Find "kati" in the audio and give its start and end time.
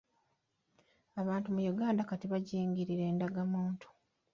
2.09-2.25